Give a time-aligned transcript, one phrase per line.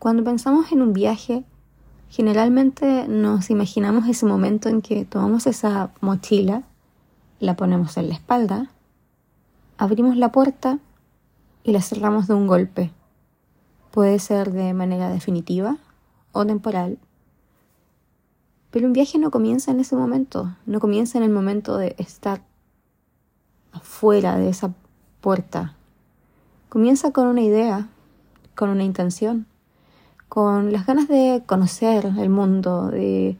[0.00, 1.44] Cuando pensamos en un viaje,
[2.08, 6.62] generalmente nos imaginamos ese momento en que tomamos esa mochila,
[7.38, 8.70] la ponemos en la espalda,
[9.76, 10.78] abrimos la puerta
[11.64, 12.90] y la cerramos de un golpe.
[13.90, 15.76] Puede ser de manera definitiva
[16.32, 16.98] o temporal.
[18.70, 22.40] Pero un viaje no comienza en ese momento, no comienza en el momento de estar
[23.70, 24.72] afuera de esa
[25.20, 25.76] puerta.
[26.70, 27.90] Comienza con una idea,
[28.54, 29.46] con una intención,
[30.30, 33.36] con las ganas de conocer el mundo, de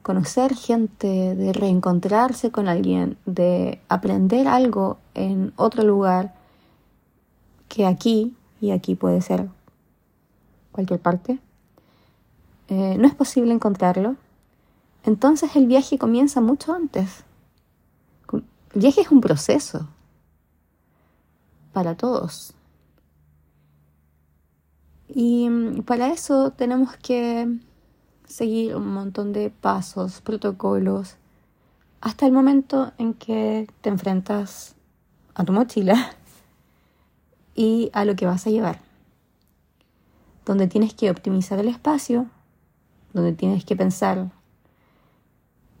[0.00, 6.34] conocer gente, de reencontrarse con alguien, de aprender algo en otro lugar
[7.68, 9.48] que aquí, y aquí puede ser
[10.72, 11.38] cualquier parte,
[12.68, 14.16] eh, no es posible encontrarlo,
[15.04, 17.22] entonces el viaje comienza mucho antes.
[18.32, 19.88] El viaje es un proceso
[21.74, 22.54] para todos.
[25.12, 27.48] Y mm, para eso tenemos que
[28.24, 31.16] seguir un montón de pasos, protocolos,
[32.00, 34.76] hasta el momento en que te enfrentas
[35.34, 36.14] a tu mochila
[37.54, 38.80] y a lo que vas a llevar.
[40.46, 42.26] Donde tienes que optimizar el espacio,
[43.12, 44.30] donde tienes que pensar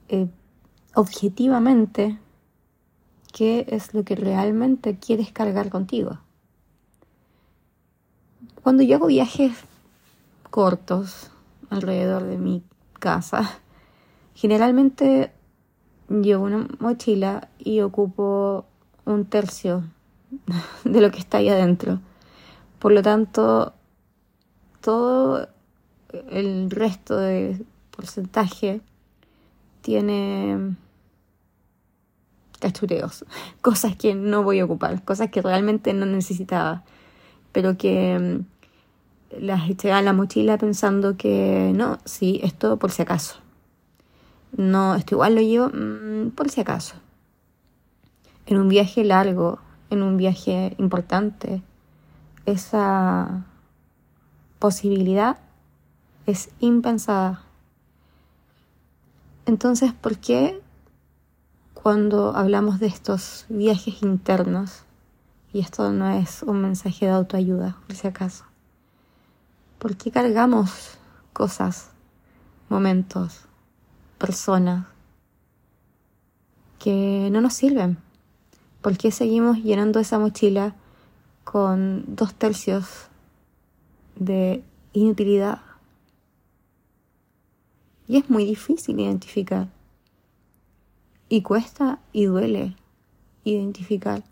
[0.08, 0.28] eh,
[0.94, 2.18] objetivamente
[3.32, 6.18] qué es lo que realmente quieres cargar contigo.
[8.62, 9.52] Cuando yo hago viajes
[10.50, 11.30] cortos
[11.70, 12.62] alrededor de mi
[12.98, 13.58] casa,
[14.34, 15.32] generalmente
[16.08, 18.66] llevo una mochila y ocupo
[19.04, 19.84] un tercio
[20.84, 22.00] de lo que está ahí adentro.
[22.78, 23.74] Por lo tanto,
[24.80, 25.48] todo
[26.30, 28.80] el resto de porcentaje
[29.82, 30.76] tiene
[32.58, 33.24] cachureos,
[33.62, 36.84] cosas que no voy a ocupar, cosas que realmente no necesitaba,
[37.52, 43.02] pero que mm, las eché a la mochila pensando que no, sí, esto por si
[43.02, 43.36] acaso.
[44.56, 46.96] No, esto igual lo llevo mm, por si acaso.
[48.46, 49.58] En un viaje largo,
[49.90, 51.62] en un viaje importante,
[52.46, 53.44] esa
[54.58, 55.38] posibilidad
[56.26, 57.42] es impensada.
[59.46, 60.60] Entonces, ¿por qué
[61.74, 64.84] cuando hablamos de estos viajes internos,
[65.52, 68.44] y esto no es un mensaje de autoayuda, por si acaso,
[69.78, 70.98] ¿por qué cargamos
[71.32, 71.90] cosas,
[72.68, 73.46] momentos,
[74.18, 74.86] personas
[76.78, 77.98] que no nos sirven?
[78.80, 80.74] ¿Por qué seguimos llenando esa mochila
[81.44, 83.08] con dos tercios
[84.16, 85.60] de inutilidad?
[88.06, 89.68] Y es muy difícil identificar.
[91.28, 92.76] Y cuesta y duele
[93.44, 94.22] identificar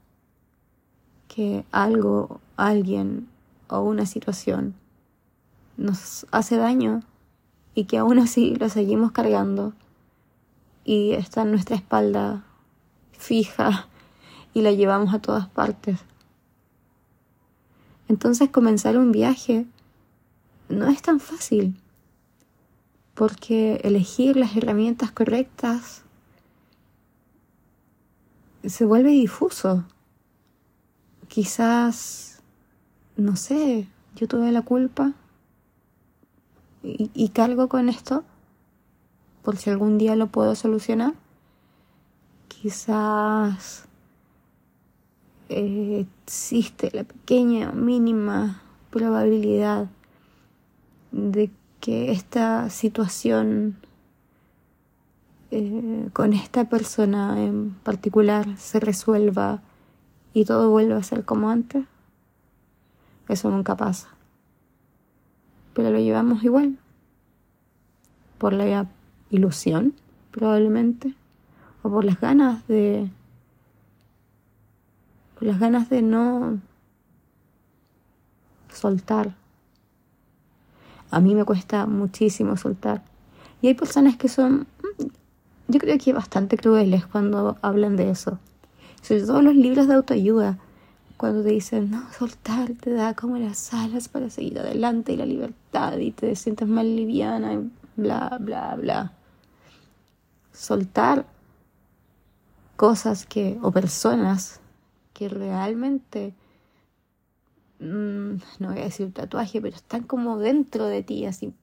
[1.72, 3.28] algo, alguien
[3.69, 4.75] o una situación
[5.76, 7.03] nos hace daño
[7.75, 9.72] y que aún así lo seguimos cargando
[10.84, 12.44] y está en nuestra espalda
[13.12, 13.87] fija
[14.54, 16.00] y la llevamos a todas partes.
[18.09, 19.66] Entonces comenzar un viaje
[20.69, 21.76] no es tan fácil
[23.15, 26.03] porque elegir las herramientas correctas
[28.65, 29.84] se vuelve difuso.
[31.28, 32.43] Quizás,
[33.16, 35.12] no sé, yo tuve la culpa
[36.83, 38.25] y, cargo con esto
[39.43, 41.15] por si algún día lo puedo solucionar.
[42.49, 43.84] Quizás
[45.49, 49.88] eh, existe la pequeña, mínima probabilidad
[51.12, 51.50] de
[51.81, 53.77] que esta situación
[55.50, 59.62] eh, con esta persona en particular se resuelva
[60.41, 61.84] y todo vuelva a ser como antes,
[63.28, 64.09] eso nunca pasa.
[65.75, 66.78] Pero lo llevamos igual,
[68.38, 68.87] por la
[69.31, 69.94] ilusión
[70.31, 71.15] probablemente,
[71.82, 73.10] o por las ganas de...
[75.34, 76.59] por las ganas de no
[78.72, 79.34] soltar
[81.11, 83.02] a mí me cuesta muchísimo soltar.
[83.62, 84.67] Y hay personas que son,
[84.99, 85.05] mm,
[85.69, 88.38] yo creo que bastante crueles cuando hablan de eso.
[89.08, 90.58] Sobre todo los libros de autoayuda,
[91.16, 95.26] cuando te dicen, no, soltar te da como las alas para seguir adelante y la
[95.26, 99.12] libertad y te sientes más liviana y bla, bla, bla.
[100.52, 101.26] Soltar
[102.76, 104.60] cosas que, o personas
[105.14, 106.34] que realmente
[107.81, 111.55] Mm, no voy a decir tatuaje, pero están como dentro de ti, así.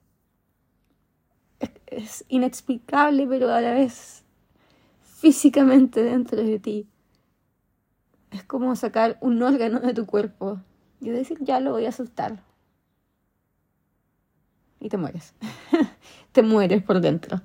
[1.86, 4.24] Es, inexplicable, pero a la vez
[5.02, 6.86] físicamente dentro de ti.
[8.30, 10.60] Es como sacar un órgano de tu cuerpo
[11.00, 12.42] y decir, ya lo voy a soltar.
[14.78, 15.34] y te mueres.
[16.32, 17.40] te mueres por dentro.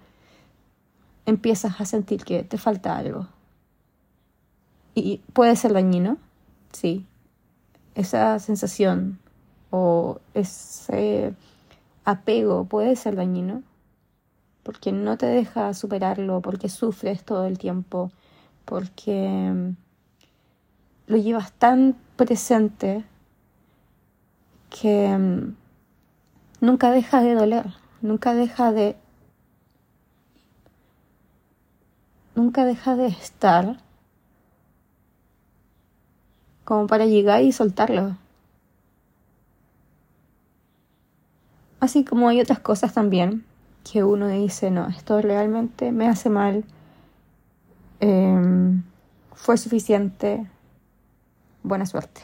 [1.25, 3.28] Empiezas a sentir que te falta algo.
[4.94, 6.18] Y puede ser dañino,
[6.72, 7.06] sí.
[7.95, 9.19] Esa sensación
[9.69, 11.34] o ese
[12.04, 13.63] apego puede ser dañino
[14.63, 18.12] porque no te deja superarlo, porque sufres todo el tiempo,
[18.66, 19.74] porque
[21.12, 23.04] lo llevas tan presente
[24.69, 25.56] que mm,
[26.62, 27.66] nunca deja de doler,
[28.02, 28.96] nunca deja de
[32.34, 33.81] nunca deja de estar
[36.63, 38.16] como para llegar y soltarlo.
[41.81, 43.44] Así como hay otras cosas también
[43.84, 46.63] que uno dice, no, esto realmente me hace mal,
[48.00, 48.84] em,
[49.34, 50.48] fue suficiente,
[51.63, 52.22] buena suerte.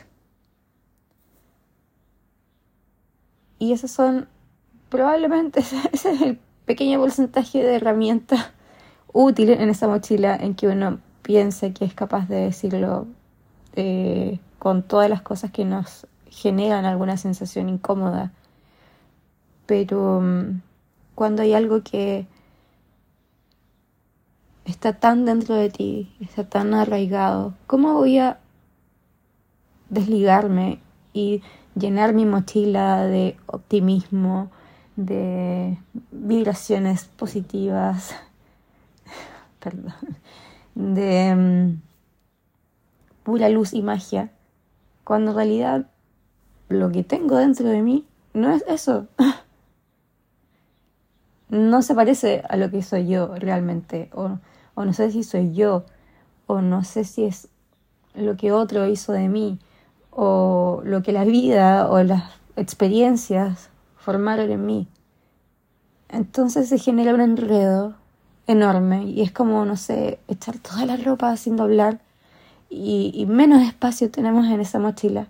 [3.59, 4.27] Y esos son,
[4.89, 5.59] probablemente
[5.91, 8.51] ese es el pequeño porcentaje de herramientas
[9.13, 13.07] útiles en esa mochila en que uno piensa que es capaz de decirlo
[13.75, 18.31] eh, con todas las cosas que nos generan alguna sensación incómoda
[19.67, 20.61] pero mm,
[21.13, 22.25] cuando hay algo que
[24.65, 28.39] está tan dentro de ti, está tan arraigado, ¿cómo voy a
[29.89, 30.79] desligarme
[31.13, 31.41] y
[31.75, 34.49] llenar mi mochila de optimismo,
[34.95, 35.77] de
[36.11, 38.15] vibraciones positivas,
[39.59, 39.93] perdón,
[40.75, 41.81] de mm,
[43.23, 44.31] pura luz y magia,
[45.03, 45.89] cuando en realidad
[46.69, 49.07] lo que tengo dentro de mí no es eso.
[51.49, 54.39] no se parece a lo que soy yo realmente, o,
[54.75, 55.85] o no sé si soy yo,
[56.45, 57.49] o no sé si es
[58.15, 59.59] lo que otro hizo de mí,
[60.19, 62.23] o lo que la vida o las
[62.55, 64.87] experiencias formaron en mí.
[66.09, 67.93] Entonces se genera un enredo
[68.47, 71.99] enorme y es como, no sé, echar toda la ropa sin doblar
[72.67, 75.27] y, menos espacio tenemos en esa mochila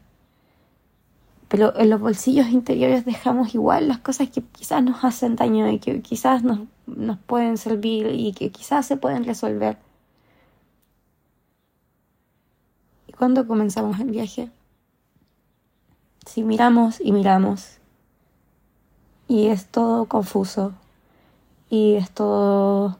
[1.50, 5.80] pero en los bolsillos interiores dejamos igual las cosas que quizás nos hacen daño y
[5.80, 9.78] que quizás nos, nos pueden servir y que quizás se pueden resolver.
[13.07, 14.50] ¿Y cuando comenzamos el viaje?
[16.27, 17.77] Si miramos y miramos
[19.29, 20.74] y es todo confuso
[21.69, 22.97] y es todo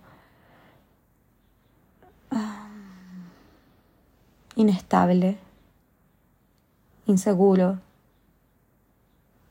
[2.32, 2.70] ah,
[4.56, 5.38] inestable,
[7.06, 7.80] inseguro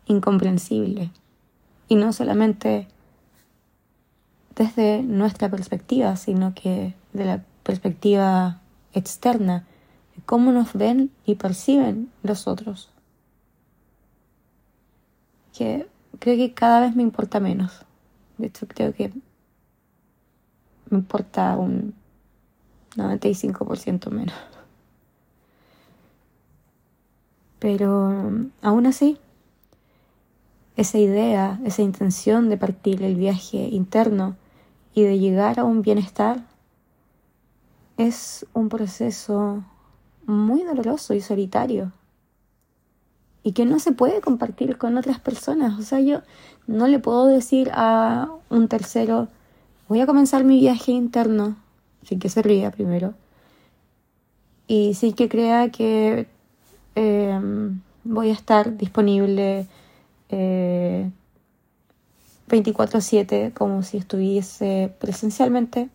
[0.06, 1.10] incomprensible.
[1.88, 2.88] Y no solamente
[4.54, 8.62] desde nuestra perspectiva, sino que de la perspectiva
[8.94, 9.66] externa,
[10.16, 12.88] de cómo nos ven y perciben los otros.
[15.56, 15.88] Que
[16.18, 17.86] creo que cada vez me importa menos.
[18.38, 19.12] De hecho, creo que
[20.90, 21.94] me importa un
[22.96, 24.36] 95% menos.
[27.58, 28.30] Pero
[28.62, 29.18] aún así,
[30.76, 34.36] esa idea, esa intención de partir el viaje interno
[34.92, 36.44] y de llegar a un bienestar
[37.96, 39.64] es un proceso
[40.26, 41.92] muy doloroso y solitario
[43.46, 45.78] y que no se puede compartir con otras personas.
[45.78, 46.22] O sea, yo
[46.66, 49.28] no le puedo decir a un tercero,
[49.86, 51.54] voy a comenzar mi viaje interno,
[52.02, 53.14] sin que se ría primero,
[54.66, 56.26] y sin que crea que
[56.96, 57.40] eh,
[58.02, 59.68] voy a estar disponible
[60.28, 61.08] eh,
[62.48, 65.88] 24/7 como si estuviese presencialmente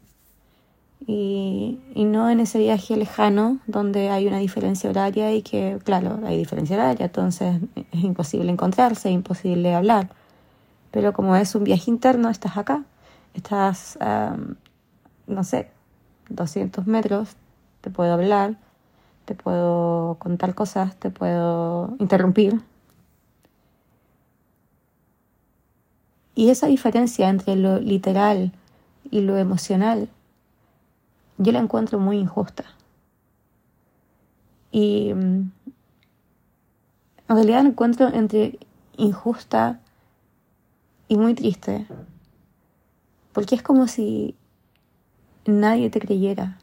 [1.14, 6.38] y, no en ese viaje lejano donde hay una diferencia horaria y que, claro, hay
[6.38, 10.10] diferencia horaria, entonces es imposible encontrarse, es imposible hablar.
[10.92, 12.84] Pero como es un viaje interno, estás acá,
[13.34, 13.98] estás,
[15.28, 15.70] no sé,
[16.30, 17.36] 200 metros,
[17.82, 18.58] te puedo hablar,
[19.26, 22.62] te puedo contar cosas, te puedo interrumpir,
[26.34, 28.52] Y esa diferencia entre lo literal
[29.12, 30.08] y lo emocional,
[31.42, 32.66] yo la encuentro muy injusta.
[34.72, 35.52] Y mm,
[37.30, 38.60] en realidad la encuentro entre
[38.98, 39.80] injusta
[41.08, 41.88] y muy triste.
[43.34, 44.36] Porque es como si
[45.46, 46.60] nadie te creyera.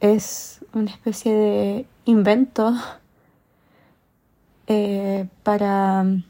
[0.00, 2.74] Es una especie de invento
[4.66, 6.22] eh, para mm,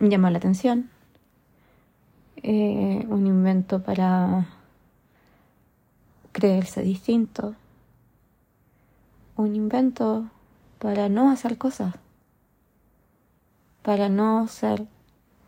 [0.00, 0.90] llamar la atención,
[2.44, 4.46] eh, un invento para
[6.32, 7.54] creerse distinto,
[9.36, 10.28] un invento
[10.78, 11.94] para no hacer cosas.
[13.84, 14.86] para no ser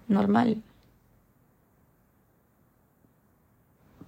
[0.08, 0.62] normal.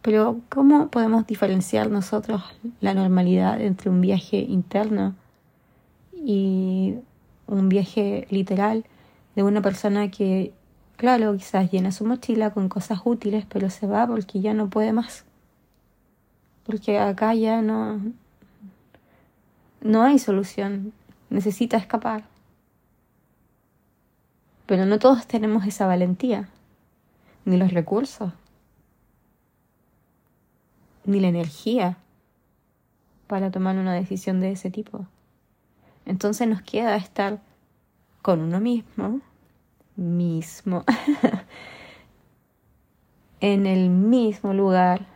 [0.03, 2.43] Pero ¿cómo podemos diferenciar nosotros
[2.81, 5.15] la normalidad entre un viaje interno
[6.13, 6.97] y
[7.47, 8.85] un viaje literal
[9.35, 10.53] de una persona que,
[10.99, 14.93] claro, quizás llena su mochila con cosas útiles, pero se va porque ya no puede
[14.93, 15.25] más?
[16.67, 18.01] Porque acá ya no,
[19.81, 20.93] no hay solución,
[21.31, 22.25] necesita escapar.
[24.67, 26.49] Pero no todos tenemos esa valentía,
[27.45, 28.33] ni los recursos,
[31.07, 31.97] ni la energía
[33.29, 35.07] para tomar una decisión de ese tipo.
[36.07, 37.41] Entonces nos queda estar
[38.21, 39.21] con uno mismo,
[39.99, 40.85] mismo,
[43.41, 45.07] en el mismo lugar,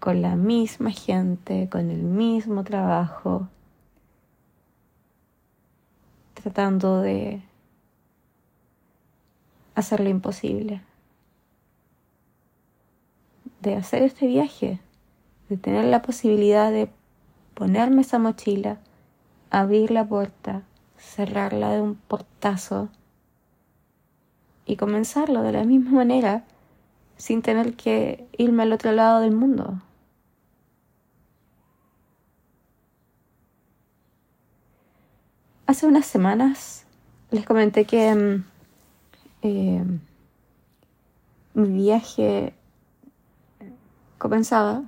[0.00, 3.48] con la misma gente, con el mismo trabajo,
[6.34, 7.42] tratando de
[9.74, 10.80] hacer lo imposible,
[13.60, 14.80] de hacer este viaje,
[15.50, 16.88] de tener la posibilidad de
[17.52, 18.78] ponerme esa mochila,
[19.50, 20.62] abrir la puerta,
[20.98, 22.88] cerrarla de un portazo
[24.64, 26.44] y comenzarlo de la misma manera
[27.16, 29.80] sin tener que irme al otro lado del mundo.
[35.66, 36.86] Hace unas semanas
[37.30, 38.44] les comenté que mm,
[39.42, 39.84] eh,
[41.54, 42.54] mi viaje
[44.18, 44.82] comenzaba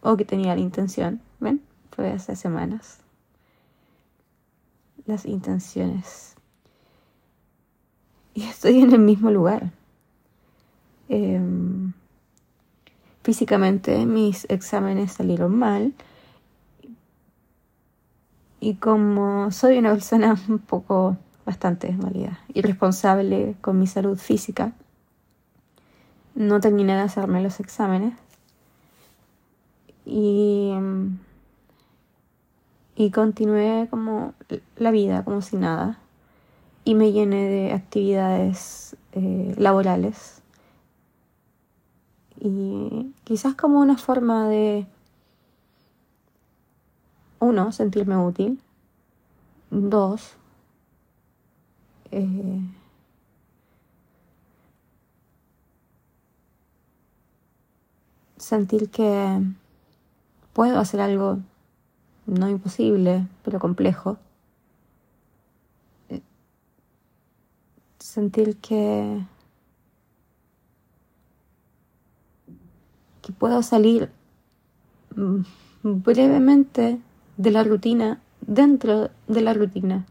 [0.00, 1.62] o que tenía la intención, ¿ven?
[1.90, 3.05] Fue hace semanas.
[5.06, 6.34] Las intenciones.
[8.34, 9.70] Y estoy en el mismo lugar.
[11.08, 11.92] Em,
[13.22, 15.94] físicamente mis exámenes salieron mal
[18.60, 24.72] y como soy una persona un poco bastante malida, irresponsable con mi salud física,
[26.34, 28.14] no terminé de hacerme los exámenes
[30.04, 30.72] y,
[32.96, 34.34] y continué como
[34.76, 35.98] la vida, como si nada,
[36.84, 40.42] y me llené de actividades eh, laborales
[42.40, 44.86] y quizás como una forma de
[47.38, 48.60] uno, sentirme útil.
[49.70, 50.36] Dos,
[52.12, 52.60] eh,
[58.36, 59.40] sentir que
[60.52, 61.40] puedo hacer algo
[62.26, 64.18] no imposible, pero complejo.
[66.08, 66.20] Eh,
[67.98, 69.22] sentir que,
[73.22, 74.10] que puedo salir
[75.14, 75.42] mm,
[75.82, 77.00] brevemente
[77.36, 80.06] de la rutina dentro de la rutina.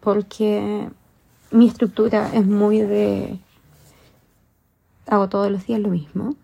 [0.00, 0.88] Porque
[1.50, 3.38] mi estructura es muy de...
[5.06, 6.36] hago todos los días lo mismo.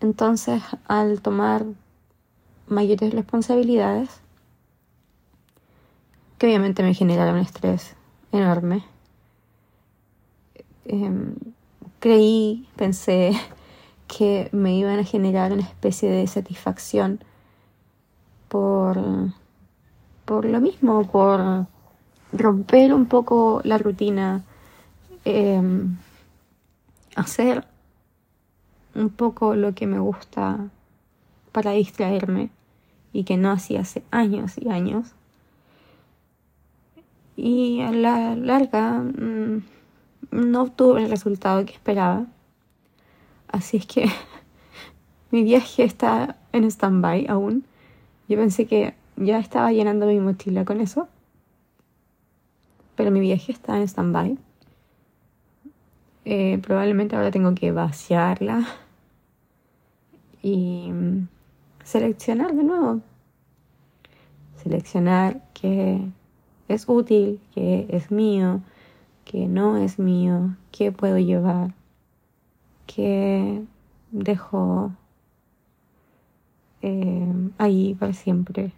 [0.00, 1.64] Entonces, al tomar
[2.68, 4.20] mayores responsabilidades,
[6.38, 7.96] que obviamente me generaron un estrés
[8.30, 8.84] enorme,
[10.84, 11.34] em,
[11.98, 13.32] creí, pensé
[14.06, 17.20] que me iban a generar una especie de satisfacción
[18.48, 18.98] por,
[20.24, 21.66] por lo mismo, por
[22.32, 24.44] romper un poco la rutina,
[25.24, 25.96] em,
[27.16, 27.66] hacer
[28.98, 30.70] un poco lo que me gusta
[31.52, 32.50] para distraerme
[33.12, 35.14] y que no hacía hace años y años.
[37.36, 39.62] Y a la larga mm,
[40.32, 42.26] no obtuve el resultado que esperaba.
[43.48, 44.06] Así es que
[45.30, 47.64] mi viaje está en stand-by aún.
[48.28, 51.08] Yo pensé que ya estaba llenando mi mochila con eso.
[52.96, 54.36] Pero mi viaje está en stand-by.
[56.24, 58.66] Eh, probablemente ahora tengo que vaciarla
[60.42, 61.28] y mm,
[61.84, 63.00] seleccionar de nuevo.
[64.62, 66.00] Seleccionar qué
[66.68, 68.60] es útil, qué es mío,
[69.24, 71.74] qué no es mío, qué puedo llevar
[72.86, 73.62] que
[74.10, 74.92] dejo
[76.82, 78.72] eh, ahí para siempre.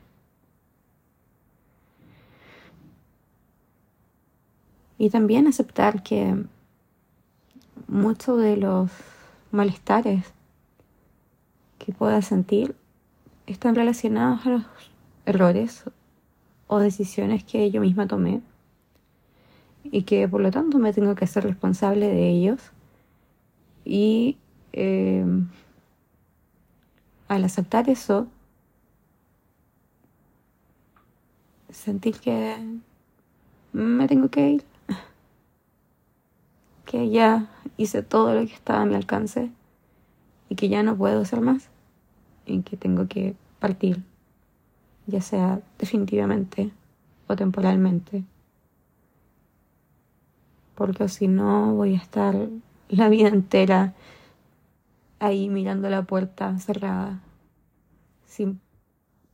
[4.99, 6.45] Y también aceptar que
[7.89, 8.91] muchos de los
[9.51, 10.35] malestares
[11.93, 12.75] que sentir
[13.47, 14.65] están relacionados a los
[15.27, 15.85] errores
[16.67, 18.43] o decisiones que yo misma tomé
[19.85, 22.73] y que por lo tanto me tengo que hacer responsable de ellos
[23.85, 24.37] y
[24.73, 25.25] eh,
[27.29, 28.29] al aceptar eso,
[31.71, 32.57] sentir que
[33.73, 34.65] me tengo que ir,
[36.85, 39.51] que ya hice todo lo que estaba a mi alcance
[40.49, 41.69] y que ya no puedo hacer más
[42.47, 44.03] y que tengo que partir,
[45.07, 46.71] ya sea definitivamente
[47.27, 48.25] o temporalmente,
[50.75, 52.49] porque si no voy a estar
[52.89, 53.95] la vida entera
[55.19, 57.21] ahí mirando la puerta cerrada
[58.27, 58.61] sin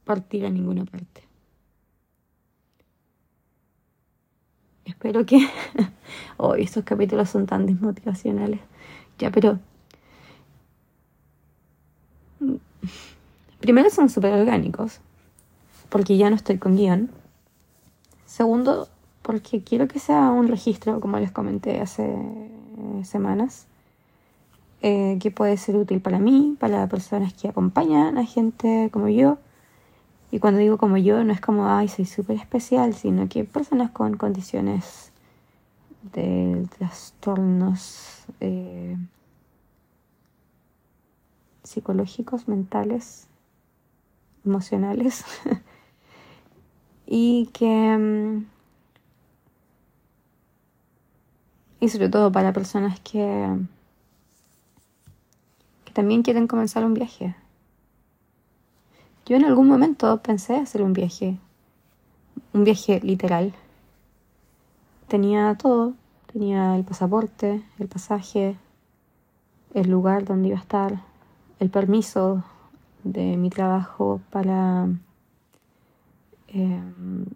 [0.05, 1.27] partir a ninguna parte.
[4.85, 5.49] Espero que...
[6.39, 8.61] Hoy estos capítulos son tan desmotivacionales.
[9.19, 9.59] Ya, pero...
[13.61, 15.01] Primero son súper orgánicos,
[15.89, 17.11] porque ya no estoy con guion.
[18.27, 18.89] Segundo,
[19.23, 22.15] porque quiero que sea un registro, como les comenté hace
[23.05, 23.67] semanas,
[24.83, 29.39] eh, que puede ser útil para mí, para personas que acompañan a gente como yo.
[30.31, 33.91] Y cuando digo como yo, no es como, ay, soy súper especial, sino que personas
[33.91, 35.13] con condiciones
[36.13, 38.97] de trastornos eh,
[41.63, 43.29] psicológicos, mentales,
[44.47, 45.25] emocionales,
[47.07, 47.97] y que...
[47.97, 48.47] Mm,
[51.79, 53.49] y sobre todo para personas que
[55.97, 57.35] también quieren comenzar un viaje.
[59.25, 61.38] Yo en algún momento pensé hacer un viaje,
[62.53, 63.55] un viaje literal.
[65.09, 65.95] Tenía todo,
[66.33, 68.57] tenía el pasaporte, el pasaje,
[69.75, 71.00] el lugar donde iba a estar,
[71.61, 72.45] el permiso
[73.13, 74.89] de mi trabajo para
[76.49, 77.27] em,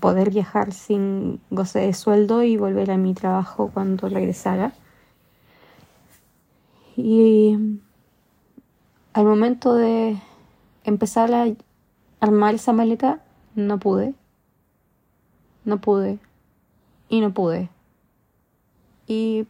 [0.00, 4.72] poder viajar sin goce de sueldo y volver a mi trabajo cuando regresara.
[6.96, 7.56] Y
[9.12, 10.18] al momento de
[10.84, 11.46] empezar a
[12.20, 13.22] armar esa maleta,
[13.54, 14.14] no pude.
[15.64, 16.18] No pude.
[17.08, 17.70] Y no pude.
[19.06, 19.46] Y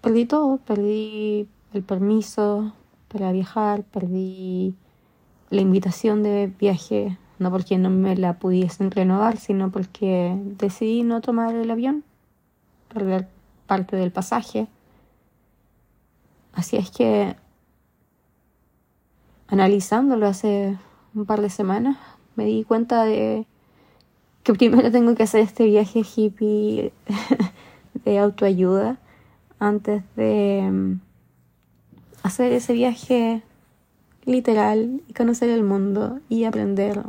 [0.00, 0.56] perdí todo.
[0.58, 2.72] Perdí el permiso
[3.12, 4.74] para viajar, perdí
[5.50, 11.20] la invitación de viaje, no porque no me la pudiesen renovar, sino porque decidí no
[11.20, 12.04] tomar el avión,
[12.88, 13.28] perder
[13.66, 14.66] parte del pasaje.
[16.54, 17.36] Así es que,
[19.48, 20.78] analizándolo hace
[21.14, 21.98] un par de semanas,
[22.34, 23.46] me di cuenta de
[24.42, 26.92] que primero tengo que hacer este viaje hippie
[28.04, 28.98] de autoayuda
[29.58, 30.98] antes de
[32.22, 33.42] hacer ese viaje
[34.24, 37.02] literal y conocer el mundo y aprender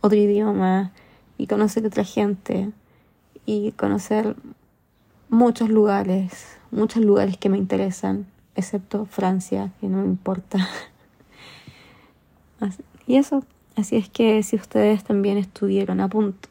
[0.00, 0.92] otro idioma
[1.38, 2.70] y conocer otra gente
[3.46, 4.36] y conocer
[5.28, 10.68] muchos lugares, muchos lugares que me interesan excepto Francia, que no me importa.
[13.06, 13.44] y eso,
[13.76, 16.48] así es que si ustedes también estuvieron a punto,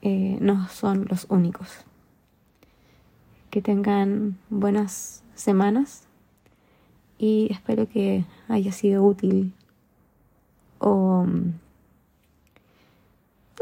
[0.00, 1.84] eh, no son los únicos.
[3.50, 6.04] Que tengan buenas semanas
[7.20, 9.52] y espero que haya sido útil
[10.78, 11.52] o, no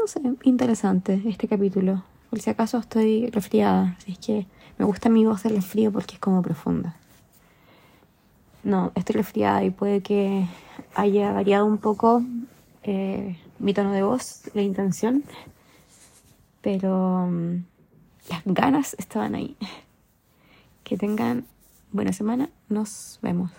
[0.07, 2.01] sé, interesante este capítulo.
[2.29, 6.13] Por si acaso estoy resfriada, así es que me gusta mi voz el frío porque
[6.13, 6.95] es como profunda.
[8.63, 10.47] No, estoy resfriada y puede que
[10.95, 12.23] haya variado un poco
[12.83, 15.25] eh, mi tono de voz, la intención,
[16.61, 17.65] pero mm,
[18.29, 19.57] las ganas estaban ahí.
[20.85, 21.45] Que tengan
[21.91, 23.51] buena semana, nos vemos.